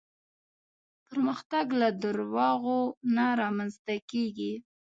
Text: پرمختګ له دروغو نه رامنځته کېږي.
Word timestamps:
پرمختګ 1.07 1.65
له 1.81 1.89
دروغو 2.01 2.79
نه 3.15 3.25
رامنځته 3.41 3.95
کېږي. 4.11 4.53